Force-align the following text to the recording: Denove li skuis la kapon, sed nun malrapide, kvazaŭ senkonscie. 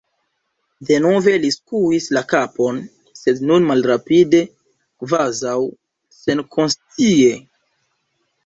Denove 0.87 1.33
li 1.43 1.51
skuis 1.55 2.07
la 2.17 2.23
kapon, 2.31 2.79
sed 3.21 3.43
nun 3.51 3.69
malrapide, 3.73 4.41
kvazaŭ 5.05 5.55
senkonscie. 6.21 7.33